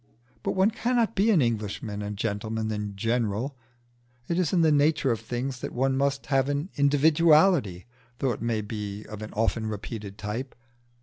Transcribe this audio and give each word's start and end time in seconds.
But 0.41 0.53
one 0.53 0.71
cannot 0.71 1.13
be 1.13 1.29
an 1.29 1.43
Englishman 1.43 2.01
and 2.01 2.17
gentleman 2.17 2.71
in 2.71 2.95
general: 2.95 3.55
it 4.27 4.39
is 4.39 4.51
in 4.51 4.61
the 4.61 4.71
nature 4.71 5.11
of 5.11 5.19
things 5.19 5.59
that 5.59 5.73
one 5.73 5.95
must 5.95 6.25
have 6.25 6.49
an 6.49 6.69
individuality, 6.73 7.85
though 8.17 8.31
it 8.31 8.41
may 8.41 8.61
be 8.61 9.05
of 9.05 9.21
an 9.21 9.31
often 9.33 9.67
repeated 9.67 10.17
type. 10.17 10.55